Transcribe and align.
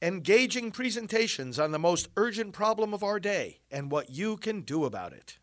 engaging 0.00 0.70
presentations 0.70 1.58
on 1.58 1.72
the 1.72 1.78
most 1.78 2.08
urgent 2.16 2.52
problem 2.52 2.94
of 2.94 3.02
our 3.02 3.18
day 3.18 3.58
and 3.70 3.90
what 3.90 4.10
you 4.10 4.36
can 4.36 4.60
do 4.60 4.84
about 4.84 5.12
it. 5.12 5.38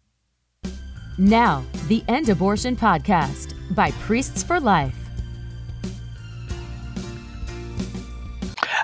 Now, 1.17 1.63
the 1.87 2.03
End 2.07 2.29
Abortion 2.29 2.75
Podcast 2.75 3.53
by 3.75 3.91
Priests 3.91 4.43
for 4.43 4.59
Life. 4.59 4.95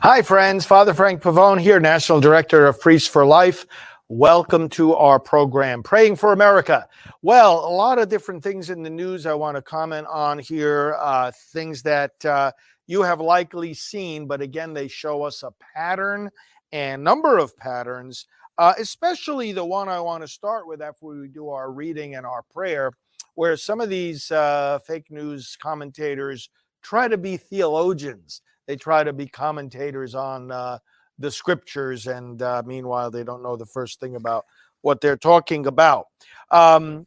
Hi, 0.04 0.22
friends. 0.24 0.66
Father 0.66 0.94
Frank 0.94 1.22
Pavone 1.22 1.60
here, 1.60 1.80
National 1.80 2.20
Director 2.20 2.66
of 2.66 2.80
Priests 2.80 3.08
for 3.08 3.26
Life. 3.26 3.66
Welcome 4.14 4.68
to 4.72 4.94
our 4.94 5.22
program, 5.22 5.82
Praying 5.84 6.18
for 6.18 6.34
America. 6.34 6.86
Well, 7.22 7.66
a 7.66 7.72
lot 7.72 7.98
of 7.98 8.10
different 8.10 8.44
things 8.44 8.70
in 8.70 8.84
the 8.84 8.90
news 8.90 9.26
I 9.26 9.34
want 9.34 9.56
to 9.56 9.62
comment 9.62 10.06
on 10.10 10.38
here, 10.38 10.98
uh, 11.00 11.32
things 11.54 11.82
that 11.84 12.26
uh, 12.26 12.52
you 12.88 13.04
have 13.04 13.22
likely 13.22 13.74
seen, 13.74 14.28
but 14.28 14.42
again, 14.42 14.74
they 14.74 14.90
show 14.90 15.24
us 15.24 15.44
a 15.44 15.54
pattern 15.74 16.30
and 16.74 17.02
number 17.02 17.38
of 17.38 17.56
patterns, 17.56 18.28
uh, 18.58 18.74
especially 18.78 19.54
the 19.54 19.64
one 19.64 19.88
I 19.88 20.02
want 20.02 20.24
to 20.24 20.28
start 20.28 20.68
with 20.68 20.82
after 20.82 21.06
we 21.06 21.30
do 21.30 21.48
our 21.48 21.72
reading 21.72 22.16
and 22.16 22.26
our 22.26 22.44
prayer, 22.54 22.92
where 23.36 23.56
some 23.56 23.80
of 23.80 23.88
these 23.88 24.30
uh, 24.30 24.80
fake 24.86 25.10
news 25.10 25.56
commentators 25.56 26.50
try 26.82 27.08
to 27.08 27.18
be 27.18 27.38
theologians. 27.38 28.42
They 28.68 28.76
try 28.76 29.06
to 29.06 29.14
be 29.14 29.28
commentators 29.28 30.16
on 30.16 30.52
uh, 30.52 30.80
the 31.20 31.32
scriptures, 31.32 32.08
and 32.08 32.42
uh, 32.42 32.64
meanwhile, 32.66 33.12
they 33.12 33.24
don't 33.24 33.44
know 33.44 33.56
the 33.56 33.66
first 33.66 34.00
thing 34.00 34.16
about 34.16 34.46
what 34.82 35.02
they're 35.02 35.18
talking 35.18 35.68
about. 35.68 36.08
Um, 36.50 37.06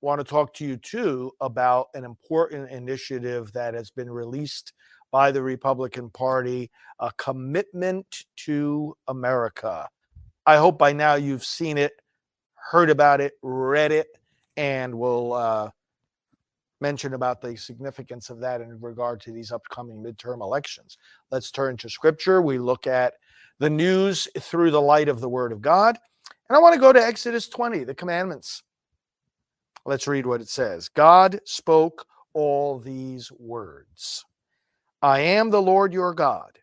want 0.00 0.20
to 0.20 0.24
talk 0.24 0.54
to 0.54 0.64
you 0.64 0.76
too 0.76 1.32
about 1.40 1.88
an 1.94 2.04
important 2.04 2.70
initiative 2.70 3.52
that 3.52 3.74
has 3.74 3.90
been 3.90 4.10
released 4.10 4.72
by 5.10 5.30
the 5.30 5.42
Republican 5.42 6.08
Party, 6.10 6.70
a 7.00 7.10
commitment 7.12 8.24
to 8.36 8.96
America. 9.08 9.88
I 10.46 10.56
hope 10.56 10.78
by 10.78 10.92
now 10.92 11.14
you've 11.14 11.44
seen 11.44 11.76
it, 11.76 11.92
heard 12.54 12.90
about 12.90 13.20
it, 13.20 13.34
read 13.42 13.92
it, 13.92 14.06
and 14.56 14.98
will 14.98 15.32
uh, 15.34 15.70
mention 16.80 17.14
about 17.14 17.40
the 17.40 17.56
significance 17.56 18.30
of 18.30 18.40
that 18.40 18.60
in 18.60 18.80
regard 18.80 19.20
to 19.22 19.32
these 19.32 19.52
upcoming 19.52 20.02
midterm 20.02 20.40
elections. 20.40 20.96
Let's 21.30 21.50
turn 21.50 21.76
to 21.78 21.90
scripture. 21.90 22.40
We 22.40 22.58
look 22.58 22.86
at 22.86 23.14
the 23.60 23.70
news 23.70 24.26
through 24.38 24.72
the 24.72 24.80
light 24.80 25.08
of 25.08 25.20
the 25.20 25.28
word 25.28 25.52
of 25.52 25.60
God. 25.60 25.96
And 26.48 26.56
I 26.56 26.60
want 26.60 26.74
to 26.74 26.80
go 26.80 26.92
to 26.92 27.00
Exodus 27.00 27.48
20, 27.48 27.84
the 27.84 27.94
commandments. 27.94 28.62
Let's 29.84 30.08
read 30.08 30.26
what 30.26 30.40
it 30.40 30.48
says. 30.48 30.88
God 30.88 31.40
spoke 31.44 32.06
all 32.32 32.78
these 32.78 33.30
words. 33.38 34.24
I 35.02 35.20
am 35.20 35.50
the 35.50 35.62
Lord 35.62 35.92
your 35.92 36.14
God, 36.14 36.58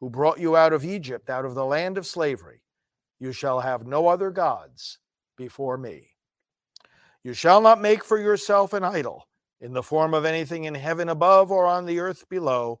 who 0.00 0.10
brought 0.10 0.40
you 0.40 0.56
out 0.56 0.72
of 0.72 0.84
Egypt, 0.84 1.30
out 1.30 1.44
of 1.44 1.54
the 1.54 1.64
land 1.64 1.98
of 1.98 2.06
slavery. 2.06 2.62
You 3.20 3.32
shall 3.32 3.60
have 3.60 3.86
no 3.86 4.08
other 4.08 4.30
gods 4.30 4.98
before 5.36 5.76
me. 5.76 6.08
You 7.24 7.34
shall 7.34 7.60
not 7.60 7.80
make 7.80 8.02
for 8.02 8.18
yourself 8.18 8.72
an 8.72 8.84
idol 8.84 9.28
in 9.60 9.72
the 9.72 9.82
form 9.82 10.14
of 10.14 10.24
anything 10.24 10.64
in 10.64 10.74
heaven 10.74 11.10
above 11.10 11.50
or 11.50 11.66
on 11.66 11.84
the 11.84 11.98
earth 12.00 12.28
below 12.28 12.80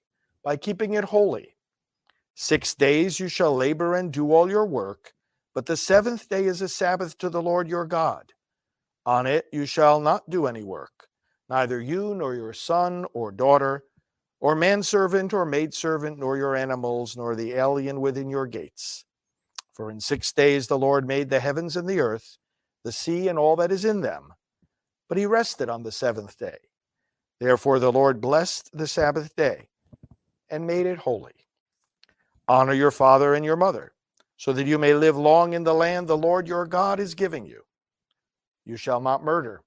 by 0.43 0.57
keeping 0.57 0.93
it 0.93 1.05
holy. 1.05 1.55
Six 2.35 2.73
days 2.73 3.19
you 3.19 3.27
shall 3.27 3.55
labor 3.55 3.95
and 3.95 4.11
do 4.11 4.31
all 4.31 4.49
your 4.49 4.65
work, 4.65 5.13
but 5.53 5.65
the 5.65 5.77
seventh 5.77 6.29
day 6.29 6.45
is 6.45 6.61
a 6.61 6.67
Sabbath 6.67 7.17
to 7.19 7.29
the 7.29 7.41
Lord 7.41 7.67
your 7.67 7.85
God. 7.85 8.33
On 9.05 9.27
it 9.27 9.45
you 9.51 9.65
shall 9.65 9.99
not 9.99 10.29
do 10.29 10.47
any 10.47 10.63
work, 10.63 11.07
neither 11.49 11.81
you 11.81 12.15
nor 12.15 12.35
your 12.35 12.53
son 12.53 13.05
or 13.13 13.31
daughter 13.31 13.83
or 14.39 14.55
manservant 14.55 15.33
or 15.33 15.45
maidservant, 15.45 16.17
nor 16.17 16.35
your 16.35 16.55
animals, 16.55 17.15
nor 17.15 17.35
the 17.35 17.53
alien 17.53 18.01
within 18.01 18.29
your 18.29 18.47
gates. 18.47 19.05
For 19.73 19.91
in 19.91 19.99
six 19.99 20.33
days 20.33 20.67
the 20.67 20.79
Lord 20.79 21.07
made 21.07 21.29
the 21.29 21.39
heavens 21.39 21.77
and 21.77 21.87
the 21.87 21.99
earth, 21.99 22.37
the 22.83 22.91
sea 22.91 23.27
and 23.27 23.37
all 23.37 23.55
that 23.57 23.71
is 23.71 23.85
in 23.85 24.01
them. 24.01 24.33
But 25.07 25.19
he 25.19 25.25
rested 25.25 25.69
on 25.69 25.83
the 25.83 25.91
seventh 25.91 26.37
day. 26.37 26.57
Therefore 27.39 27.79
the 27.79 27.91
Lord 27.91 28.21
blessed 28.21 28.71
the 28.73 28.87
Sabbath 28.87 29.35
day 29.35 29.67
and 30.51 30.67
made 30.67 30.85
it 30.85 30.99
holy. 30.99 31.31
Honor 32.47 32.73
your 32.73 32.91
father 32.91 33.33
and 33.33 33.45
your 33.45 33.55
mother, 33.55 33.93
so 34.35 34.51
that 34.53 34.67
you 34.67 34.77
may 34.77 34.93
live 34.93 35.17
long 35.17 35.53
in 35.53 35.63
the 35.63 35.73
land 35.73 36.07
the 36.07 36.17
Lord 36.17 36.47
your 36.47 36.67
God 36.67 36.99
is 36.99 37.15
giving 37.15 37.45
you. 37.45 37.61
You 38.65 38.75
shall 38.75 38.99
not 38.99 39.23
murder. 39.23 39.61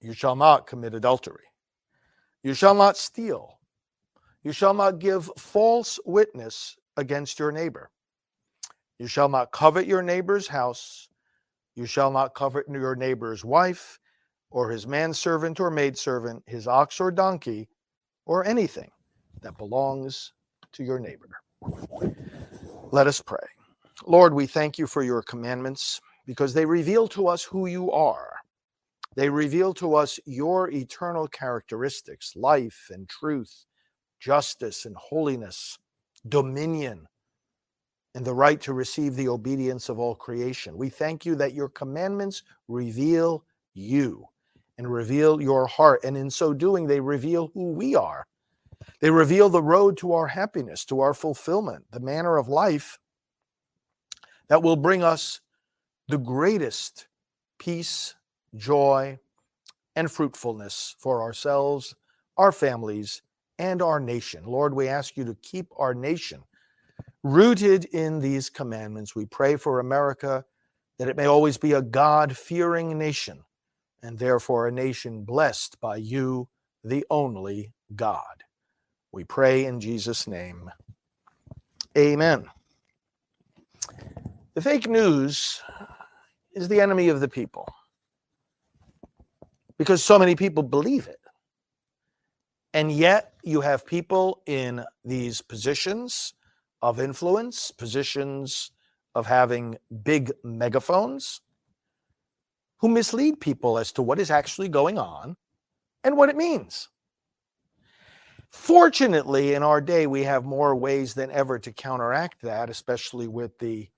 You 0.00 0.14
shall 0.14 0.34
not 0.34 0.66
commit 0.66 0.94
adultery. 0.94 1.44
You 2.42 2.54
shall 2.54 2.74
not 2.74 2.96
steal. 2.96 3.58
You 4.42 4.52
shall 4.52 4.74
not 4.74 4.98
give 4.98 5.30
false 5.36 6.00
witness 6.04 6.76
against 6.96 7.38
your 7.38 7.52
neighbor. 7.52 7.90
You 8.98 9.06
shall 9.06 9.28
not 9.28 9.52
covet 9.52 9.86
your 9.86 10.02
neighbor's 10.02 10.48
house. 10.48 11.08
You 11.74 11.86
shall 11.86 12.10
not 12.10 12.34
covet 12.34 12.66
your 12.68 12.96
neighbor's 12.96 13.44
wife, 13.44 13.98
or 14.50 14.70
his 14.70 14.86
manservant 14.86 15.60
or 15.60 15.70
maidservant, 15.70 16.42
his 16.46 16.66
ox 16.66 17.00
or 17.00 17.10
donkey, 17.10 17.68
or 18.26 18.44
anything 18.44 18.90
that 19.40 19.56
belongs 19.58 20.32
to 20.72 20.84
your 20.84 20.98
neighbor. 20.98 21.28
Let 22.90 23.06
us 23.06 23.20
pray. 23.20 23.38
Lord, 24.06 24.34
we 24.34 24.46
thank 24.46 24.78
you 24.78 24.86
for 24.86 25.02
your 25.02 25.22
commandments 25.22 26.00
because 26.26 26.54
they 26.54 26.66
reveal 26.66 27.08
to 27.08 27.28
us 27.28 27.42
who 27.42 27.66
you 27.66 27.90
are. 27.90 28.34
They 29.14 29.28
reveal 29.28 29.74
to 29.74 29.94
us 29.94 30.18
your 30.24 30.70
eternal 30.70 31.28
characteristics 31.28 32.34
life 32.36 32.88
and 32.90 33.08
truth, 33.08 33.66
justice 34.20 34.86
and 34.86 34.96
holiness, 34.96 35.78
dominion, 36.28 37.06
and 38.14 38.24
the 38.24 38.34
right 38.34 38.60
to 38.60 38.72
receive 38.72 39.16
the 39.16 39.28
obedience 39.28 39.88
of 39.88 39.98
all 39.98 40.14
creation. 40.14 40.76
We 40.76 40.88
thank 40.88 41.24
you 41.24 41.34
that 41.36 41.54
your 41.54 41.68
commandments 41.68 42.42
reveal 42.68 43.44
you 43.74 44.26
and 44.78 44.90
reveal 44.90 45.40
your 45.40 45.66
heart. 45.66 46.00
And 46.04 46.16
in 46.16 46.30
so 46.30 46.52
doing, 46.52 46.86
they 46.86 47.00
reveal 47.00 47.50
who 47.54 47.72
we 47.72 47.94
are. 47.94 48.24
They 49.00 49.10
reveal 49.10 49.48
the 49.48 49.62
road 49.62 49.96
to 49.98 50.12
our 50.12 50.28
happiness, 50.28 50.84
to 50.86 51.00
our 51.00 51.14
fulfillment, 51.14 51.84
the 51.90 52.00
manner 52.00 52.36
of 52.36 52.48
life 52.48 52.98
that 54.48 54.62
will 54.62 54.76
bring 54.76 55.02
us 55.02 55.40
the 56.08 56.18
greatest 56.18 57.06
peace 57.58 58.14
joy, 58.56 59.18
and 59.94 60.10
fruitfulness 60.10 60.96
for 60.98 61.22
ourselves, 61.22 61.94
our 62.36 62.52
families, 62.52 63.22
and 63.58 63.82
our 63.82 64.00
nation. 64.00 64.44
Lord, 64.44 64.74
we 64.74 64.88
ask 64.88 65.16
you 65.16 65.24
to 65.24 65.36
keep 65.42 65.66
our 65.76 65.94
nation 65.94 66.42
rooted 67.22 67.84
in 67.86 68.20
these 68.20 68.50
commandments. 68.50 69.14
We 69.14 69.26
pray 69.26 69.56
for 69.56 69.78
America 69.78 70.44
that 70.98 71.08
it 71.08 71.16
may 71.16 71.26
always 71.26 71.58
be 71.58 71.72
a 71.72 71.82
God 71.82 72.36
fearing 72.36 72.98
nation 72.98 73.44
and 74.02 74.18
therefore 74.18 74.66
a 74.66 74.72
nation 74.72 75.24
blessed 75.24 75.80
by 75.80 75.96
you, 75.96 76.48
the 76.82 77.04
only 77.10 77.72
God. 77.94 78.44
We 79.12 79.24
pray 79.24 79.66
in 79.66 79.78
Jesus' 79.78 80.26
name. 80.26 80.70
Amen. 81.96 82.46
The 84.54 84.62
fake 84.62 84.88
news 84.88 85.62
is 86.54 86.68
the 86.68 86.80
enemy 86.80 87.08
of 87.08 87.20
the 87.20 87.28
people 87.28 87.68
because 89.76 90.02
so 90.02 90.18
many 90.18 90.34
people 90.34 90.62
believe 90.62 91.08
it. 91.08 91.20
And 92.74 92.90
yet, 92.90 93.34
you 93.42 93.60
have 93.60 93.84
people 93.84 94.42
in 94.46 94.84
these 95.04 95.42
positions 95.42 96.32
of 96.80 96.98
influence, 97.00 97.70
positions 97.70 98.70
of 99.14 99.26
having 99.26 99.76
big 100.02 100.32
megaphones, 100.42 101.42
who 102.78 102.88
mislead 102.88 103.40
people 103.40 103.78
as 103.78 103.92
to 103.92 104.02
what 104.02 104.18
is 104.18 104.30
actually 104.30 104.68
going 104.68 104.98
on 104.98 105.36
and 106.02 106.16
what 106.16 106.30
it 106.30 106.36
means. 106.36 106.88
Fortunately, 108.52 109.54
in 109.54 109.62
our 109.62 109.80
day, 109.80 110.06
we 110.06 110.22
have 110.24 110.44
more 110.44 110.76
ways 110.76 111.14
than 111.14 111.30
ever 111.30 111.58
to 111.58 111.72
counteract 111.72 112.42
that, 112.42 112.68
especially 112.68 113.26
with 113.26 113.58
the 113.58 113.88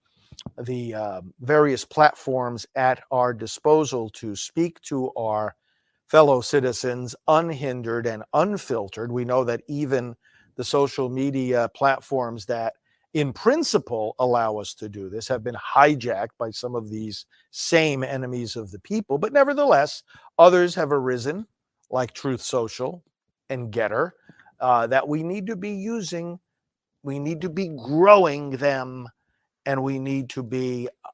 the 0.63 0.95
uh, 0.95 1.21
various 1.41 1.85
platforms 1.85 2.67
at 2.75 3.03
our 3.11 3.33
disposal 3.33 4.11
to 4.11 4.35
speak 4.35 4.81
to 4.83 5.13
our 5.17 5.55
fellow 6.09 6.41
citizens 6.41 7.15
unhindered 7.29 8.07
and 8.07 8.23
unfiltered. 8.33 9.13
We 9.13 9.25
know 9.25 9.45
that 9.45 9.63
even 9.69 10.15
the 10.57 10.65
social 10.65 11.09
media 11.09 11.69
platforms 11.75 12.47
that 12.47 12.75
in 13.13 13.33
principle 13.33 14.15
allow 14.19 14.57
us 14.57 14.75
to 14.75 14.89
do 14.89 15.09
this 15.09 15.29
have 15.29 15.45
been 15.45 15.57
hijacked 15.57 16.37
by 16.39 16.51
some 16.51 16.75
of 16.75 16.91
these 16.91 17.27
same 17.51 18.03
enemies 18.03 18.57
of 18.57 18.71
the 18.71 18.81
people. 18.81 19.19
But 19.19 19.33
nevertheless, 19.33 20.03
others 20.39 20.75
have 20.75 20.91
arisen, 20.91 21.47
like 21.91 22.13
Truth 22.13 22.41
Social 22.41 23.05
and 23.51 23.73
Gettr, 23.73 24.13
uh, 24.61 24.87
that 24.87 25.07
we 25.07 25.23
need 25.23 25.47
to 25.47 25.57
be 25.57 25.71
using, 25.71 26.39
we 27.03 27.19
need 27.19 27.41
to 27.41 27.49
be 27.49 27.69
growing 27.69 28.51
them, 28.51 29.09
and 29.67 29.83
we 29.83 29.99
need 29.99 30.29
to 30.31 30.43
be 30.43 30.89
uh, 31.05 31.11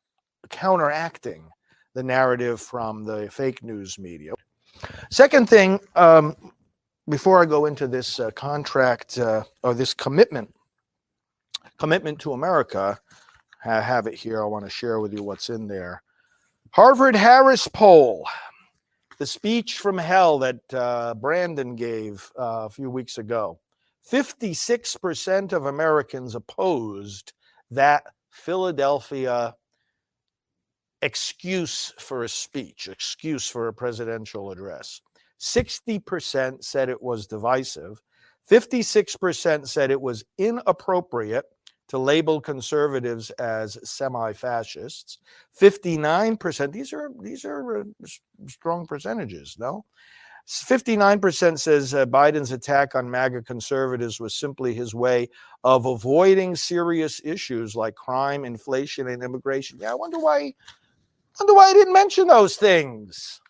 counteracting 0.49 1.49
the 1.95 2.03
narrative 2.03 2.61
from 2.61 3.05
the 3.05 3.31
fake 3.31 3.63
news 3.63 3.99
media. 3.99 4.33
Second 5.11 5.49
thing, 5.49 5.81
um, 5.97 6.37
before 7.09 7.43
I 7.43 7.45
go 7.45 7.67
into 7.67 7.89
this 7.89 8.21
uh, 8.21 8.31
contract 8.31 9.19
uh, 9.19 9.43
or 9.63 9.75
this 9.75 9.93
commitment 9.95 10.55
commitment 11.81 12.19
to 12.21 12.35
America. 12.35 12.97
I 13.65 13.81
have 13.81 14.07
it 14.07 14.15
here. 14.15 14.43
I 14.43 14.47
want 14.47 14.65
to 14.65 14.71
share 14.71 15.01
with 15.01 15.13
you 15.13 15.23
what's 15.23 15.49
in 15.49 15.67
there. 15.67 16.03
Harvard 16.73 17.17
Harris 17.17 17.67
poll, 17.67 18.27
the 19.21 19.27
speech 19.27 19.79
from 19.79 19.99
hell 19.99 20.39
that 20.39 20.61
uh, 20.73 21.13
Brandon 21.13 21.77
gave 21.77 22.33
uh, 22.39 22.65
a 22.65 22.71
few 22.71 22.89
weeks 22.89 23.19
ago. 23.19 23.61
56% 24.11 25.53
of 25.53 25.67
Americans 25.67 26.35
opposed 26.35 27.35
that 27.71 28.03
Philadelphia 28.31 29.55
excuse 31.03 31.93
for 31.99 32.25
a 32.25 32.29
speech, 32.31 32.89
excuse 32.89 33.47
for 33.47 33.69
a 33.69 33.75
presidential 33.75 34.51
address. 34.53 35.03
60% 35.39 36.65
said 36.65 36.89
it 36.89 37.03
was 37.03 37.27
divisive. 37.27 38.01
56% 38.51 39.69
said 39.69 39.91
it 39.91 40.01
was 40.01 40.25
inappropriate 40.39 41.45
to 41.91 41.99
label 41.99 42.41
conservatives 42.41 43.31
as 43.31 43.77
semi-fascists. 43.83 45.19
59%, 45.61 46.71
these 46.71 46.93
are 46.93 47.11
these 47.21 47.45
are 47.45 47.81
uh, 47.81 47.85
strong 48.47 48.87
percentages, 48.87 49.57
no? 49.59 49.85
59% 50.49 51.59
says 51.59 51.93
uh, 51.93 52.07
Biden's 52.07 52.53
attack 52.53 52.95
on 52.95 53.11
MAGA 53.11 53.43
conservatives 53.43 54.21
was 54.21 54.37
simply 54.37 54.73
his 54.73 54.95
way 54.95 55.29
of 55.65 55.87
avoiding 55.87 56.55
serious 56.55 57.21
issues 57.25 57.75
like 57.75 57.97
crime, 57.97 58.45
inflation, 58.45 59.09
and 59.09 59.25
immigration. 59.25 59.79
Yeah, 59.81 59.91
I 59.91 59.97
wonder 59.97 60.21
why 60.21 60.55
wonder 61.41 61.55
why 61.55 61.71
I 61.71 61.73
didn't 61.73 61.93
mention 61.93 62.29
those 62.29 62.55
things. 62.55 63.41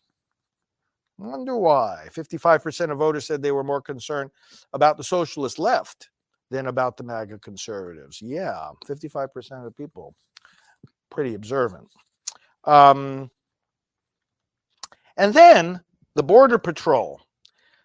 Wonder 1.18 1.58
why. 1.58 2.06
55% 2.10 2.90
of 2.90 2.98
voters 2.98 3.26
said 3.26 3.42
they 3.42 3.52
were 3.52 3.64
more 3.64 3.82
concerned 3.82 4.30
about 4.72 4.96
the 4.96 5.04
socialist 5.04 5.58
left 5.58 6.08
than 6.50 6.66
about 6.66 6.96
the 6.96 7.04
MAGA 7.04 7.38
conservatives. 7.38 8.20
Yeah, 8.20 8.70
55% 8.86 9.26
of 9.58 9.64
the 9.64 9.70
people, 9.70 10.14
pretty 11.10 11.34
observant. 11.34 11.88
Um, 12.64 13.30
and 15.16 15.32
then 15.32 15.80
the 16.14 16.22
Border 16.22 16.58
Patrol 16.58 17.20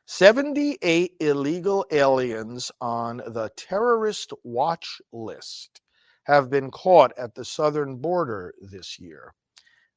78 0.08 1.14
illegal 1.20 1.86
aliens 1.92 2.72
on 2.80 3.18
the 3.18 3.50
terrorist 3.58 4.34
watch 4.44 5.02
list 5.12 5.82
have 6.26 6.50
been 6.50 6.70
caught 6.70 7.12
at 7.18 7.34
the 7.34 7.46
southern 7.46 7.98
border 7.98 8.54
this 8.62 9.00
year. 9.00 9.34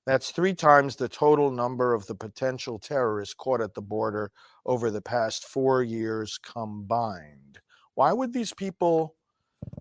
That's 0.06 0.30
three 0.30 0.54
times 0.54 0.96
the 0.96 1.08
total 1.08 1.50
number 1.50 1.92
of 1.92 2.06
the 2.06 2.14
potential 2.14 2.78
terrorists 2.78 3.34
caught 3.34 3.60
at 3.60 3.74
the 3.74 3.82
border 3.82 4.30
over 4.64 4.90
the 4.90 5.02
past 5.02 5.44
four 5.44 5.82
years 5.82 6.38
combined. 6.38 7.58
Why 7.98 8.12
would 8.12 8.32
these 8.32 8.54
people 8.54 9.16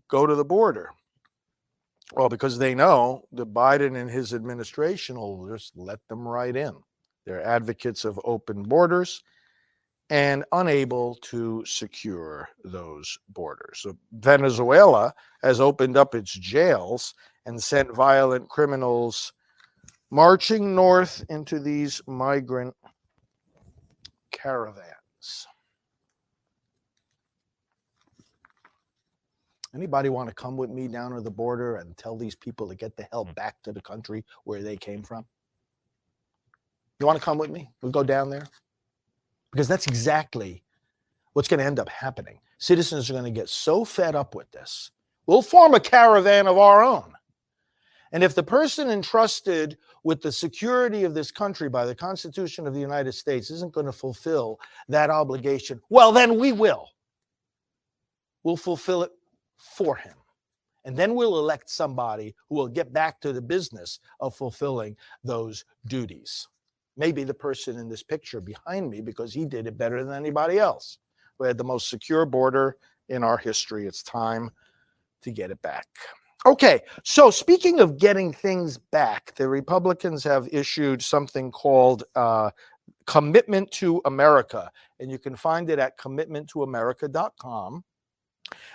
go 0.07 0.25
to 0.25 0.33
the 0.33 0.43
border? 0.43 0.89
Well, 2.13 2.29
because 2.29 2.57
they 2.57 2.73
know 2.73 3.27
that 3.33 3.53
Biden 3.53 3.95
and 3.95 4.09
his 4.09 4.33
administration 4.33 5.19
will 5.19 5.47
just 5.47 5.77
let 5.77 5.99
them 6.07 6.27
right 6.27 6.55
in. 6.55 6.73
They're 7.27 7.45
advocates 7.45 8.05
of 8.05 8.19
open 8.23 8.63
borders 8.63 9.21
and 10.09 10.43
unable 10.51 11.13
to 11.25 11.63
secure 11.67 12.49
those 12.63 13.19
borders. 13.29 13.81
So 13.83 13.95
Venezuela 14.13 15.13
has 15.43 15.59
opened 15.59 15.95
up 15.95 16.15
its 16.15 16.33
jails 16.33 17.13
and 17.45 17.61
sent 17.61 17.95
violent 17.95 18.49
criminals 18.49 19.31
marching 20.09 20.73
north 20.73 21.23
into 21.29 21.59
these 21.59 22.01
migrant 22.07 22.75
caravans. 24.31 25.45
Anybody 29.77 30.09
want 30.09 30.27
to 30.27 30.33
come 30.33 30.57
with 30.57 30.71
me 30.71 30.87
down 30.87 31.11
to 31.11 31.21
the 31.21 31.29
border 31.29 31.75
and 31.75 31.95
tell 31.97 32.17
these 32.17 32.33
people 32.33 32.67
to 32.67 32.73
get 32.73 32.97
the 32.97 33.07
hell 33.11 33.25
mm. 33.25 33.35
back 33.35 33.61
to 33.61 33.71
the 33.71 33.81
country 33.81 34.25
where 34.43 34.63
they 34.63 34.75
came 34.75 35.03
from? 35.03 35.23
You 36.99 37.05
want 37.05 37.19
to 37.19 37.23
come 37.23 37.37
with 37.37 37.51
me? 37.51 37.69
We'll 37.83 37.91
go 37.91 38.01
down 38.01 38.31
there. 38.31 38.47
Because 39.51 39.67
that's 39.67 39.85
exactly 39.85 40.63
what's 41.33 41.47
going 41.47 41.59
to 41.59 41.65
end 41.65 41.77
up 41.77 41.89
happening. 41.89 42.39
Citizens 42.57 43.07
are 43.07 43.13
going 43.13 43.25
to 43.25 43.29
get 43.39 43.49
so 43.49 43.85
fed 43.85 44.15
up 44.15 44.33
with 44.33 44.49
this. 44.49 44.89
We'll 45.27 45.43
form 45.43 45.75
a 45.75 45.79
caravan 45.79 46.47
of 46.47 46.57
our 46.57 46.83
own. 46.83 47.13
And 48.11 48.23
if 48.23 48.33
the 48.33 48.41
person 48.41 48.89
entrusted 48.89 49.77
with 50.03 50.23
the 50.23 50.31
security 50.31 51.03
of 51.03 51.13
this 51.13 51.29
country 51.29 51.69
by 51.69 51.85
the 51.85 51.93
Constitution 51.93 52.65
of 52.65 52.73
the 52.73 52.79
United 52.79 53.11
States 53.11 53.51
isn't 53.51 53.73
going 53.73 53.85
to 53.85 53.91
fulfill 53.91 54.59
that 54.87 55.11
obligation, 55.11 55.79
well, 55.89 56.11
then 56.11 56.39
we 56.39 56.51
will. 56.51 56.89
We'll 58.41 58.57
fulfill 58.57 59.03
it 59.03 59.11
for 59.57 59.95
him. 59.95 60.15
And 60.85 60.95
then 60.95 61.15
we'll 61.15 61.37
elect 61.37 61.69
somebody 61.69 62.33
who 62.47 62.55
will 62.55 62.67
get 62.67 62.93
back 62.93 63.19
to 63.21 63.33
the 63.33 63.41
business 63.41 63.99
of 64.21 64.35
fulfilling 64.35 64.95
those 65.23 65.65
duties. 65.87 66.47
Maybe 66.95 67.23
the 67.23 67.33
person 67.33 67.77
in 67.77 67.89
this 67.89 68.03
picture 68.03 68.39
behind 68.39 68.89
me, 68.89 69.01
because 69.01 69.33
he 69.33 69.45
did 69.45 69.67
it 69.67 69.77
better 69.77 70.03
than 70.03 70.15
anybody 70.15 70.59
else. 70.59 70.97
We 71.39 71.47
had 71.47 71.57
the 71.57 71.63
most 71.63 71.89
secure 71.89 72.25
border 72.25 72.77
in 73.09 73.23
our 73.23 73.37
history. 73.37 73.85
It's 73.85 74.01
time 74.01 74.49
to 75.21 75.31
get 75.31 75.51
it 75.51 75.61
back. 75.61 75.87
Okay, 76.45 76.81
so 77.03 77.29
speaking 77.29 77.79
of 77.79 77.97
getting 77.97 78.31
things 78.31 78.77
back, 78.77 79.35
the 79.35 79.49
Republicans 79.49 80.23
have 80.23 80.47
issued 80.51 81.01
something 81.01 81.51
called 81.51 82.03
uh, 82.15 82.51
Commitment 83.05 83.69
to 83.71 84.01
America, 84.05 84.71
and 84.99 85.11
you 85.11 85.19
can 85.19 85.35
find 85.35 85.69
it 85.69 85.79
at 85.79 85.97
commitmenttoamerica.com. 85.97 87.83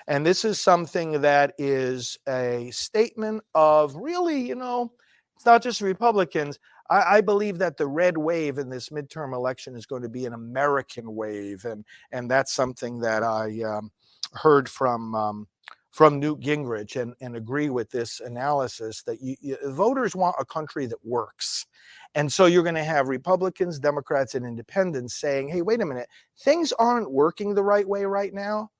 And 0.06 0.24
this 0.24 0.44
is 0.44 0.60
something 0.60 1.20
that 1.20 1.54
is 1.58 2.18
a 2.28 2.70
statement 2.72 3.42
of 3.54 3.94
really, 3.96 4.40
you 4.40 4.54
know, 4.54 4.92
it's 5.36 5.46
not 5.46 5.62
just 5.62 5.80
Republicans. 5.80 6.58
I, 6.90 7.16
I, 7.16 7.20
believe 7.20 7.58
that 7.58 7.76
the 7.76 7.86
red 7.86 8.16
wave 8.18 8.58
in 8.58 8.68
this 8.68 8.90
midterm 8.90 9.34
election 9.34 9.74
is 9.74 9.86
going 9.86 10.02
to 10.02 10.08
be 10.08 10.26
an 10.26 10.34
American 10.34 11.14
wave, 11.14 11.64
and 11.64 11.84
and 12.12 12.30
that's 12.30 12.52
something 12.52 13.00
that 13.00 13.22
I 13.22 13.62
um, 13.62 13.90
heard 14.34 14.68
from 14.68 15.14
um, 15.14 15.48
from 15.92 16.18
Newt 16.18 16.40
Gingrich 16.40 17.00
and, 17.00 17.14
and 17.20 17.36
agree 17.36 17.68
with 17.68 17.90
this 17.90 18.20
analysis 18.20 19.02
that 19.02 19.20
you, 19.20 19.36
you, 19.40 19.56
voters 19.72 20.16
want 20.16 20.36
a 20.38 20.44
country 20.44 20.86
that 20.86 21.04
works. 21.04 21.66
And 22.14 22.32
so 22.32 22.46
you're 22.46 22.62
going 22.62 22.74
to 22.74 22.84
have 22.84 23.08
Republicans, 23.08 23.78
Democrats, 23.78 24.34
and 24.34 24.46
independents 24.46 25.20
saying, 25.20 25.48
hey, 25.48 25.60
wait 25.60 25.82
a 25.82 25.86
minute, 25.86 26.08
things 26.40 26.72
aren't 26.72 27.10
working 27.10 27.54
the 27.54 27.62
right 27.62 27.86
way 27.86 28.04
right 28.04 28.32
now 28.32 28.70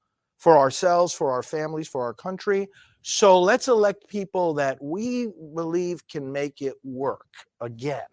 for 0.43 0.59
ourselves, 0.59 1.15
for 1.15 1.31
our 1.31 1.43
families, 1.43 1.87
for 1.87 2.03
our 2.03 2.13
country. 2.13 2.69
So 3.03 3.41
let's 3.41 3.69
elect 3.69 4.09
people 4.09 4.55
that 4.55 4.77
we 4.83 5.29
believe 5.55 6.05
can 6.09 6.33
make 6.33 6.61
it 6.61 6.75
work 6.83 7.29
again. 7.61 8.11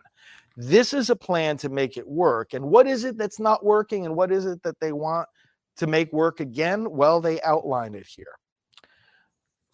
This 0.56 0.94
is 0.94 1.10
a 1.10 1.16
plan 1.16 1.58
to 1.58 1.70
make 1.70 1.98
it 1.98 2.08
work. 2.08 2.54
And 2.54 2.66
what 2.66 2.86
is 2.86 3.04
it 3.04 3.18
that's 3.18 3.40
not 3.40 3.66
working 3.66 4.06
and 4.06 4.16
what 4.16 4.32
is 4.32 4.46
it 4.46 4.62
that 4.62 4.80
they 4.80 4.92
want 4.92 5.28
to 5.78 5.88
make 5.88 6.14
work 6.14 6.40
again? 6.40 6.88
Well, 6.92 7.20
they 7.20 7.42
outline 7.42 7.96
it 7.96 8.06
here. 8.06 8.38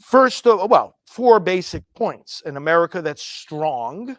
First, 0.02 0.48
of, 0.48 0.70
well, 0.70 0.96
four 1.08 1.42
basic 1.42 1.84
points 1.94 2.42
an 2.46 2.56
America 2.56 3.02
that's 3.02 3.22
strong, 3.22 4.16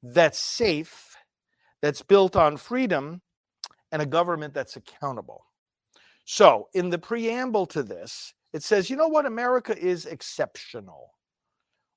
that's 0.00 0.38
safe, 0.38 1.16
that's 1.80 2.02
built 2.02 2.36
on 2.36 2.56
freedom, 2.56 3.20
and 3.90 4.00
a 4.00 4.06
government 4.06 4.54
that's 4.54 4.76
accountable. 4.76 5.44
So, 6.24 6.68
in 6.74 6.90
the 6.90 6.98
preamble 6.98 7.66
to 7.66 7.82
this, 7.82 8.34
it 8.52 8.62
says, 8.62 8.88
you 8.88 8.96
know 8.96 9.08
what? 9.08 9.26
America 9.26 9.76
is 9.76 10.06
exceptional. 10.06 11.14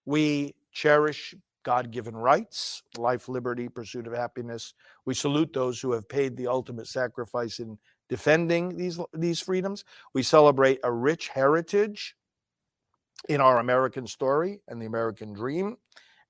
We 0.05 0.55
cherish 0.71 1.35
God 1.63 1.91
given 1.91 2.15
rights, 2.15 2.83
life, 2.97 3.27
liberty, 3.27 3.67
pursuit 3.67 4.07
of 4.07 4.13
happiness. 4.13 4.73
We 5.05 5.13
salute 5.13 5.51
those 5.51 5.81
who 5.81 5.91
have 5.93 6.07
paid 6.07 6.37
the 6.37 6.47
ultimate 6.47 6.87
sacrifice 6.87 7.59
in 7.59 7.77
defending 8.07 8.77
these, 8.77 8.99
these 9.13 9.41
freedoms. 9.41 9.83
We 10.13 10.23
celebrate 10.23 10.79
a 10.83 10.91
rich 10.91 11.29
heritage 11.29 12.15
in 13.27 13.41
our 13.41 13.59
American 13.59 14.05
story 14.05 14.61
and 14.67 14.81
the 14.81 14.85
American 14.85 15.33
dream. 15.33 15.77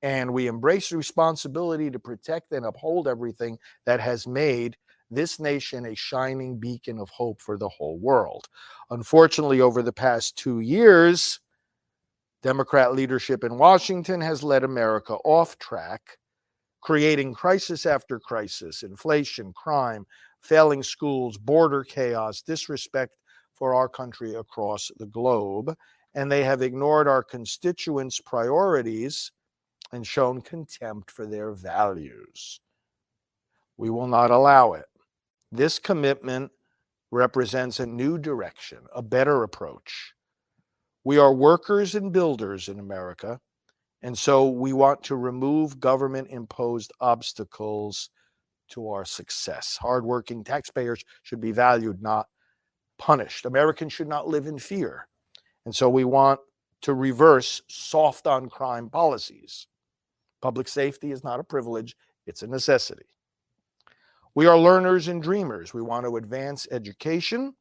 And 0.01 0.33
we 0.33 0.47
embrace 0.47 0.89
the 0.89 0.97
responsibility 0.97 1.91
to 1.91 1.99
protect 1.99 2.51
and 2.51 2.65
uphold 2.65 3.07
everything 3.07 3.57
that 3.85 3.99
has 3.99 4.27
made 4.27 4.77
this 5.11 5.39
nation 5.39 5.85
a 5.85 5.95
shining 5.95 6.57
beacon 6.57 6.99
of 6.99 7.09
hope 7.09 7.41
for 7.41 7.57
the 7.57 7.69
whole 7.69 7.97
world. 7.99 8.47
Unfortunately, 8.89 9.61
over 9.61 9.81
the 9.81 9.93
past 9.93 10.37
two 10.37 10.59
years, 10.59 11.39
Democrat 12.41 12.93
leadership 12.93 13.43
in 13.43 13.57
Washington 13.57 14.21
has 14.21 14.43
led 14.43 14.63
America 14.63 15.15
off 15.25 15.57
track, 15.57 16.17
creating 16.81 17.33
crisis 17.33 17.85
after 17.85 18.19
crisis 18.19 18.83
inflation, 18.83 19.51
crime, 19.53 20.05
failing 20.41 20.83
schools, 20.83 21.37
border 21.37 21.83
chaos, 21.83 22.41
disrespect 22.41 23.15
for 23.55 23.73
our 23.73 23.89
country 23.89 24.35
across 24.35 24.91
the 24.97 25.07
globe. 25.07 25.75
And 26.13 26.31
they 26.31 26.43
have 26.43 26.61
ignored 26.61 27.07
our 27.07 27.23
constituents' 27.23 28.21
priorities 28.21 29.31
and 29.91 30.05
shown 30.05 30.41
contempt 30.41 31.11
for 31.11 31.25
their 31.25 31.51
values. 31.51 32.61
We 33.77 33.89
will 33.89 34.07
not 34.07 34.31
allow 34.31 34.73
it. 34.73 34.85
This 35.51 35.79
commitment 35.79 36.51
represents 37.11 37.79
a 37.79 37.85
new 37.85 38.17
direction, 38.17 38.79
a 38.93 39.01
better 39.01 39.43
approach. 39.43 40.13
We 41.03 41.17
are 41.17 41.33
workers 41.33 41.95
and 41.95 42.11
builders 42.11 42.67
in 42.67 42.79
America, 42.79 43.39
and 44.01 44.17
so 44.17 44.49
we 44.49 44.73
want 44.73 45.03
to 45.03 45.15
remove 45.15 45.79
government 45.79 46.27
imposed 46.29 46.91
obstacles 46.99 48.09
to 48.69 48.89
our 48.89 49.05
success. 49.05 49.77
Hardworking 49.79 50.43
taxpayers 50.43 51.03
should 51.23 51.39
be 51.39 51.51
valued, 51.51 52.01
not 52.01 52.27
punished. 52.97 53.45
Americans 53.45 53.93
should 53.93 54.07
not 54.07 54.27
live 54.27 54.47
in 54.47 54.57
fear. 54.57 55.07
And 55.65 55.75
so 55.75 55.89
we 55.89 56.03
want 56.03 56.39
to 56.81 56.93
reverse 56.93 57.61
soft 57.67 58.27
on 58.27 58.49
crime 58.49 58.89
policies. 58.89 59.67
Public 60.41 60.67
safety 60.67 61.11
is 61.11 61.23
not 61.23 61.39
a 61.39 61.43
privilege, 61.43 61.95
it's 62.27 62.43
a 62.43 62.47
necessity. 62.47 63.05
We 64.35 64.47
are 64.47 64.57
learners 64.57 65.07
and 65.07 65.23
dreamers. 65.23 65.73
We 65.73 65.81
want 65.81 66.05
to 66.05 66.17
advance 66.17 66.67
education, 66.69 67.55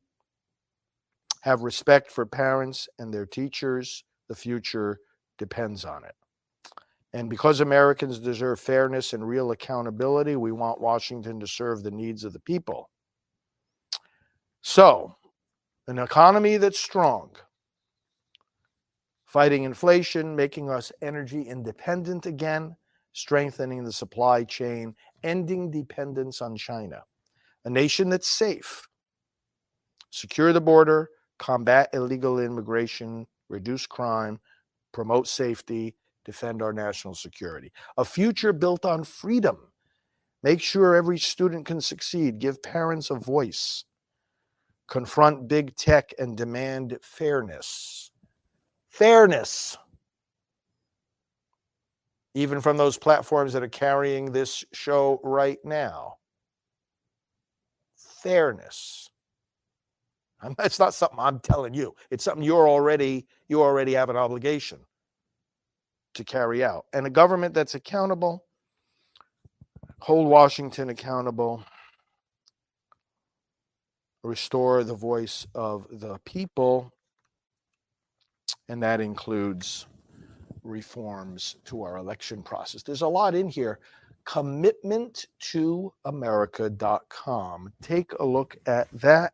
have 1.42 1.62
respect 1.62 2.10
for 2.10 2.26
parents 2.26 2.88
and 2.98 3.14
their 3.14 3.26
teachers. 3.26 4.02
The 4.28 4.34
future 4.34 4.98
depends 5.38 5.84
on 5.84 6.04
it. 6.04 6.14
And 7.12 7.30
because 7.30 7.60
Americans 7.60 8.18
deserve 8.18 8.58
fairness 8.58 9.12
and 9.12 9.26
real 9.26 9.52
accountability, 9.52 10.34
we 10.34 10.50
want 10.50 10.80
Washington 10.80 11.38
to 11.38 11.46
serve 11.46 11.84
the 11.84 11.92
needs 11.92 12.24
of 12.24 12.32
the 12.32 12.40
people. 12.40 12.90
So, 14.62 15.14
an 15.86 16.00
economy 16.00 16.56
that's 16.56 16.80
strong, 16.80 17.36
fighting 19.26 19.62
inflation, 19.62 20.34
making 20.34 20.70
us 20.70 20.90
energy 21.02 21.42
independent 21.42 22.26
again, 22.26 22.74
strengthening 23.14 23.84
the 23.84 23.92
supply 23.92 24.44
chain, 24.44 24.94
ending 25.22 25.70
dependence 25.70 26.42
on 26.42 26.56
China. 26.56 27.02
A 27.64 27.70
nation 27.70 28.10
that's 28.10 28.28
safe, 28.28 28.86
secure 30.10 30.52
the 30.52 30.60
border, 30.60 31.08
combat 31.38 31.88
illegal 31.94 32.38
immigration, 32.38 33.26
reduce 33.48 33.86
crime, 33.86 34.38
promote 34.92 35.26
safety, 35.26 35.96
defend 36.24 36.60
our 36.60 36.72
national 36.72 37.14
security. 37.14 37.72
A 37.96 38.04
future 38.04 38.52
built 38.52 38.84
on 38.84 39.04
freedom. 39.04 39.58
Make 40.42 40.60
sure 40.60 40.94
every 40.94 41.18
student 41.18 41.64
can 41.64 41.80
succeed. 41.80 42.38
Give 42.38 42.62
parents 42.62 43.10
a 43.10 43.14
voice. 43.14 43.84
Confront 44.88 45.48
big 45.48 45.74
tech 45.76 46.12
and 46.18 46.36
demand 46.36 46.98
fairness. 47.00 48.10
Fairness. 48.90 49.78
Even 52.34 52.60
from 52.60 52.76
those 52.76 52.98
platforms 52.98 53.52
that 53.52 53.62
are 53.62 53.68
carrying 53.68 54.32
this 54.32 54.64
show 54.72 55.20
right 55.22 55.58
now. 55.64 56.16
Fairness. 57.96 59.08
It's 60.58 60.78
not 60.78 60.94
something 60.94 61.18
I'm 61.18 61.40
telling 61.40 61.74
you. 61.74 61.94
It's 62.10 62.24
something 62.24 62.42
you're 62.42 62.68
already 62.68 63.26
you 63.48 63.62
already 63.62 63.94
have 63.94 64.10
an 64.10 64.16
obligation 64.16 64.80
to 66.14 66.24
carry 66.24 66.64
out. 66.64 66.86
And 66.92 67.06
a 67.06 67.10
government 67.10 67.54
that's 67.54 67.74
accountable, 67.74 68.44
hold 70.00 70.28
Washington 70.28 70.88
accountable, 70.90 71.64
restore 74.22 74.84
the 74.84 74.94
voice 74.94 75.46
of 75.54 75.86
the 75.90 76.18
people, 76.24 76.92
and 78.68 78.82
that 78.82 79.00
includes 79.00 79.86
reforms 80.64 81.56
to 81.66 81.82
our 81.82 81.98
election 81.98 82.42
process. 82.42 82.82
There's 82.82 83.02
a 83.02 83.08
lot 83.08 83.34
in 83.34 83.48
here. 83.48 83.78
Commitment 84.24 85.26
to 85.38 85.92
America.com. 86.06 87.72
Take 87.82 88.12
a 88.18 88.24
look 88.24 88.56
at 88.66 88.88
that. 88.92 89.32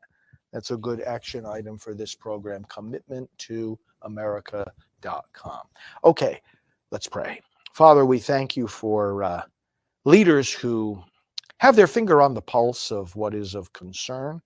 That's 0.53 0.73
a 0.73 0.77
good 0.77 1.01
action 1.01 1.47
item 1.47 1.79
for 1.79 1.95
this 1.95 2.15
program. 2.15 2.65
Commitment 2.69 3.31
to 3.39 3.79
America.com. 4.03 5.63
Okay, 6.05 6.41
Let's 6.91 7.07
pray. 7.07 7.41
Father, 7.73 8.05
we 8.05 8.19
thank 8.19 8.57
you 8.57 8.67
for 8.67 9.23
uh, 9.23 9.43
leaders 10.05 10.53
who 10.53 11.01
have 11.59 11.77
their 11.77 11.87
finger 11.87 12.21
on 12.21 12.35
the 12.35 12.43
pulse 12.43 12.91
of 12.91 13.15
what 13.15 13.33
is 13.33 13.55
of 13.55 13.73
concern 13.73 14.43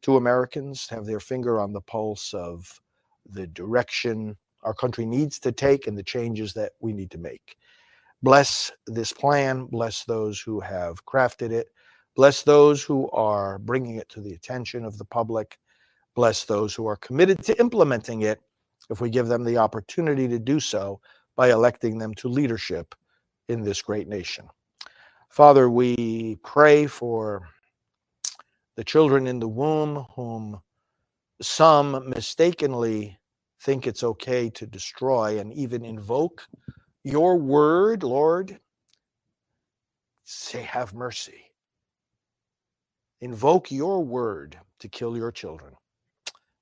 to 0.00 0.16
Americans, 0.16 0.88
have 0.88 1.04
their 1.04 1.20
finger 1.20 1.60
on 1.60 1.74
the 1.74 1.80
pulse 1.82 2.32
of 2.32 2.80
the 3.28 3.46
direction 3.48 4.34
our 4.62 4.74
country 4.74 5.06
needs 5.06 5.38
to 5.40 5.52
take 5.52 5.86
and 5.86 5.96
the 5.96 6.02
changes 6.02 6.52
that 6.54 6.72
we 6.80 6.92
need 6.92 7.10
to 7.12 7.18
make. 7.18 7.56
Bless 8.22 8.72
this 8.86 9.12
plan, 9.12 9.66
bless 9.66 10.04
those 10.04 10.40
who 10.40 10.60
have 10.60 11.04
crafted 11.06 11.52
it, 11.52 11.68
bless 12.16 12.42
those 12.42 12.82
who 12.82 13.08
are 13.10 13.58
bringing 13.58 13.96
it 13.96 14.08
to 14.08 14.20
the 14.20 14.32
attention 14.32 14.84
of 14.84 14.98
the 14.98 15.04
public, 15.04 15.58
bless 16.14 16.44
those 16.44 16.74
who 16.74 16.86
are 16.86 16.96
committed 16.96 17.42
to 17.44 17.58
implementing 17.60 18.22
it 18.22 18.40
if 18.90 19.00
we 19.00 19.10
give 19.10 19.28
them 19.28 19.44
the 19.44 19.58
opportunity 19.58 20.26
to 20.26 20.38
do 20.38 20.58
so 20.58 21.00
by 21.36 21.50
electing 21.50 21.98
them 21.98 22.14
to 22.14 22.28
leadership 22.28 22.94
in 23.48 23.62
this 23.62 23.82
great 23.82 24.08
nation. 24.08 24.48
Father, 25.28 25.68
we 25.68 26.36
pray 26.42 26.86
for 26.86 27.48
the 28.76 28.84
children 28.84 29.26
in 29.26 29.38
the 29.38 29.48
womb 29.48 30.06
whom 30.14 30.60
some 31.40 32.08
mistakenly 32.08 33.17
think 33.62 33.86
it's 33.86 34.04
okay 34.04 34.50
to 34.50 34.66
destroy 34.66 35.38
and 35.38 35.52
even 35.52 35.84
invoke 35.84 36.46
your 37.04 37.36
word, 37.36 38.02
Lord. 38.02 38.58
Say, 40.24 40.62
have 40.62 40.94
mercy. 40.94 41.50
Invoke 43.20 43.70
your 43.70 44.04
word 44.04 44.58
to 44.80 44.88
kill 44.88 45.16
your 45.16 45.32
children. 45.32 45.74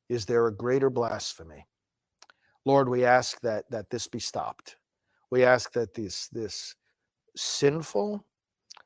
Is 0.08 0.24
there 0.24 0.46
a 0.46 0.54
greater 0.54 0.88
blasphemy? 0.88 1.66
Lord, 2.64 2.88
we 2.88 3.04
ask 3.04 3.40
that 3.40 3.64
that 3.70 3.90
this 3.90 4.06
be 4.08 4.18
stopped. 4.18 4.76
We 5.30 5.44
ask 5.44 5.72
that 5.72 5.94
this 5.94 6.28
this 6.28 6.74
sinful 7.36 8.24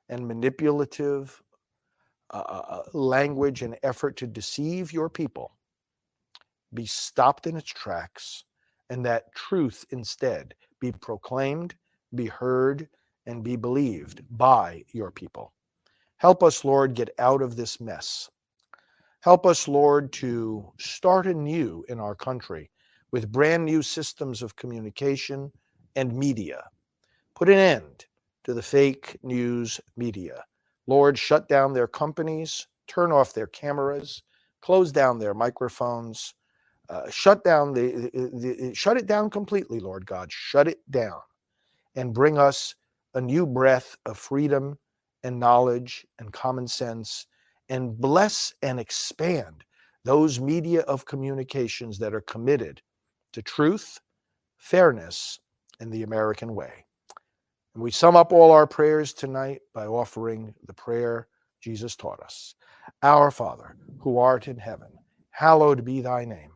and 0.09 0.27
manipulative 0.27 1.41
uh, 2.33 2.39
uh, 2.49 2.65
uh, 2.69 2.83
language 2.93 3.63
and 3.63 3.77
effort 3.83 4.17
to 4.17 4.27
deceive 4.27 4.93
your 4.93 5.09
people 5.09 5.53
be 6.75 6.87
stopped 6.87 7.47
in 7.47 7.57
its 7.57 7.71
tracks 7.71 8.45
and 8.91 9.05
that 9.07 9.35
truth 9.35 9.85
instead 9.91 10.55
be 10.81 10.93
proclaimed, 10.93 11.75
be 12.15 12.27
heard, 12.27 12.89
and 13.27 13.45
be 13.45 13.57
believed 13.57 14.23
by 14.31 14.85
your 14.93 15.11
people. 15.11 15.53
Help 16.19 16.43
us, 16.43 16.65
Lord, 16.65 16.95
get 16.95 17.11
out 17.19 17.43
of 17.43 17.57
this 17.57 17.81
mess. 17.81 18.31
Help 19.23 19.47
us, 19.47 19.69
Lord, 19.69 20.13
to 20.15 20.73
start 20.79 21.27
anew 21.27 21.85
in 21.89 22.01
our 22.01 22.15
country 22.15 22.71
with 23.13 23.33
brand 23.33 23.65
new 23.67 23.83
systems 23.83 24.43
of 24.43 24.57
communication 24.57 25.53
and 25.97 26.13
media. 26.17 26.65
Put 27.37 27.49
an 27.51 27.59
end 27.59 28.07
to 28.45 28.55
the 28.55 28.63
fake 28.63 29.19
news 29.23 29.81
media. 29.97 30.45
Lord, 30.87 31.19
shut 31.19 31.49
down 31.49 31.73
their 31.75 31.89
companies, 31.89 32.69
turn 32.89 33.13
off 33.13 33.35
their 33.35 33.49
cameras, 33.49 34.23
close 34.63 34.93
down 34.93 35.19
their 35.19 35.35
microphones, 35.35 36.35
uh, 36.91 37.11
shut 37.11 37.45
down 37.45 37.75
the, 37.75 38.11
the, 38.15 38.57
the, 38.69 38.75
shut 38.75 38.99
it 38.99 39.07
down 39.07 39.31
completely, 39.31 39.81
Lord 39.81 40.07
God. 40.07 40.33
Shut 40.33 40.69
it 40.69 40.81
down 40.91 41.21
and 41.97 42.15
bring 42.15 42.39
us 42.39 42.75
a 43.15 43.23
new 43.23 43.47
breath 43.47 43.97
of 44.07 44.19
freedom 44.19 44.79
and 45.25 45.41
knowledge 45.41 46.07
and 46.19 46.33
common 46.33 46.69
sense 46.69 47.27
and 47.71 47.99
bless 47.99 48.55
and 48.63 48.81
expand 48.81 49.65
those 50.05 50.41
media 50.41 50.83
of 50.83 51.07
communications 51.07 51.99
that 51.99 52.15
are 52.15 52.23
committed 52.23 52.83
to 53.35 53.43
truth, 53.43 54.01
fairness, 54.59 55.41
and 55.81 55.93
the 55.93 56.03
American 56.05 56.55
way. 56.55 56.87
And 57.75 57.83
we 57.83 57.91
sum 57.93 58.17
up 58.17 58.33
all 58.33 58.53
our 58.53 58.67
prayers 58.67 59.13
tonight 59.15 59.61
by 59.75 59.87
offering 59.87 60.55
the 60.67 60.75
prayer 60.75 61.29
Jesus 61.63 61.97
taught 61.97 62.21
us 62.21 62.55
Our 63.03 63.31
Father, 63.31 63.77
who 64.01 64.19
art 64.19 64.49
in 64.49 64.59
heaven, 64.59 64.89
hallowed 65.31 65.85
be 65.85 66.01
thy 66.03 66.25
name. 66.25 66.53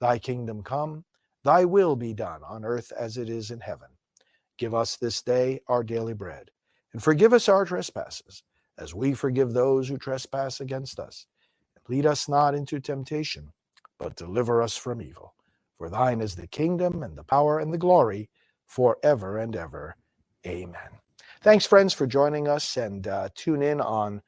Thy 0.00 0.18
kingdom 0.18 0.62
come, 0.62 1.04
thy 1.44 1.64
will 1.64 1.96
be 1.96 2.12
done 2.12 2.42
on 2.46 2.64
earth 2.64 2.92
as 2.98 3.16
it 3.16 3.28
is 3.28 3.50
in 3.50 3.60
heaven. 3.60 3.88
Give 4.58 4.74
us 4.74 4.96
this 4.96 5.22
day 5.22 5.60
our 5.68 5.82
daily 5.82 6.14
bread, 6.14 6.50
and 6.92 7.02
forgive 7.02 7.32
us 7.32 7.48
our 7.48 7.64
trespasses, 7.64 8.42
as 8.78 8.94
we 8.94 9.14
forgive 9.14 9.52
those 9.52 9.88
who 9.88 9.98
trespass 9.98 10.60
against 10.60 10.98
us. 10.98 11.26
And 11.76 11.84
lead 11.88 12.06
us 12.06 12.28
not 12.28 12.54
into 12.54 12.80
temptation, 12.80 13.52
but 13.98 14.16
deliver 14.16 14.62
us 14.62 14.76
from 14.76 15.02
evil. 15.02 15.34
For 15.78 15.90
thine 15.90 16.20
is 16.20 16.34
the 16.34 16.46
kingdom 16.46 17.02
and 17.02 17.16
the 17.16 17.24
power 17.24 17.58
and 17.58 17.72
the 17.72 17.78
glory 17.78 18.30
forever 18.66 19.38
and 19.38 19.54
ever. 19.56 19.96
Amen. 20.46 20.90
Thanks, 21.42 21.66
friends, 21.66 21.92
for 21.92 22.06
joining 22.06 22.48
us 22.48 22.76
and 22.76 23.06
uh, 23.08 23.28
tune 23.34 23.62
in 23.62 23.80
on 23.80 24.22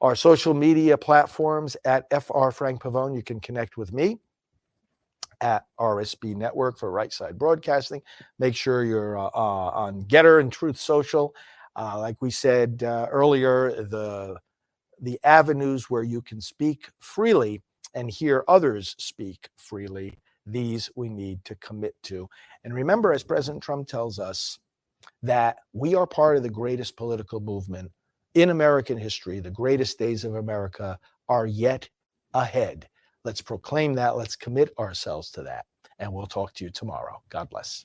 our 0.00 0.14
social 0.14 0.54
media 0.54 0.96
platforms 0.98 1.76
at 1.84 2.06
FR 2.10 2.50
Frank 2.50 2.82
Pavone. 2.82 3.14
You 3.14 3.22
can 3.22 3.40
connect 3.40 3.76
with 3.76 3.92
me 3.92 4.18
at 5.40 5.64
RSB 5.78 6.36
Network 6.36 6.78
for 6.78 6.90
Right 6.90 7.12
Side 7.12 7.38
Broadcasting. 7.38 8.02
Make 8.38 8.54
sure 8.54 8.84
you're 8.84 9.18
uh, 9.18 9.30
uh, 9.34 9.70
on 9.74 10.04
Gettr 10.04 10.40
and 10.40 10.52
Truth 10.52 10.78
Social. 10.78 11.34
Uh, 11.76 11.98
like 11.98 12.16
we 12.20 12.30
said 12.30 12.82
uh, 12.82 13.06
earlier, 13.10 13.82
the 13.84 14.36
the 15.02 15.18
avenues 15.24 15.88
where 15.88 16.02
you 16.02 16.20
can 16.20 16.40
speak 16.40 16.90
freely 16.98 17.62
and 17.94 18.10
hear 18.10 18.44
others 18.48 18.94
speak 18.98 19.48
freely. 19.56 20.18
These 20.46 20.90
we 20.94 21.08
need 21.08 21.44
to 21.44 21.54
commit 21.56 21.94
to. 22.04 22.28
And 22.64 22.74
remember, 22.74 23.12
as 23.12 23.22
President 23.22 23.62
Trump 23.62 23.88
tells 23.88 24.18
us, 24.18 24.58
that 25.22 25.58
we 25.72 25.94
are 25.94 26.06
part 26.06 26.36
of 26.36 26.42
the 26.42 26.50
greatest 26.50 26.96
political 26.96 27.40
movement 27.40 27.90
in 28.34 28.50
American 28.50 28.96
history. 28.98 29.40
The 29.40 29.50
greatest 29.50 29.98
days 29.98 30.24
of 30.24 30.34
America 30.34 30.98
are 31.28 31.46
yet 31.46 31.88
ahead. 32.34 32.88
Let's 33.24 33.42
proclaim 33.42 33.94
that. 33.94 34.16
Let's 34.16 34.36
commit 34.36 34.72
ourselves 34.78 35.30
to 35.32 35.42
that. 35.42 35.66
And 35.98 36.12
we'll 36.12 36.26
talk 36.26 36.54
to 36.54 36.64
you 36.64 36.70
tomorrow. 36.70 37.20
God 37.28 37.50
bless. 37.50 37.84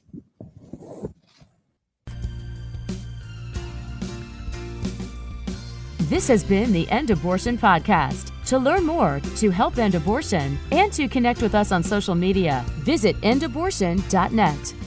This 6.08 6.28
has 6.28 6.44
been 6.44 6.72
the 6.72 6.90
End 6.92 7.10
Abortion 7.10 7.58
Podcast. 7.58 8.32
To 8.46 8.60
learn 8.60 8.86
more, 8.86 9.20
to 9.38 9.50
help 9.50 9.80
end 9.80 9.96
abortion, 9.96 10.60
and 10.72 10.94
to 10.94 11.08
connect 11.08 11.42
with 11.42 11.56
us 11.56 11.72
on 11.72 11.82
social 11.82 12.14
media, 12.14 12.64
visit 12.84 13.20
endabortion.net. 13.22 14.85